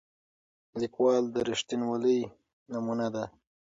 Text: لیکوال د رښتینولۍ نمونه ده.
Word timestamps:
لیکوال 0.81 1.23
د 1.33 1.35
رښتینولۍ 1.49 2.19
نمونه 2.71 3.07
ده. 3.15 3.23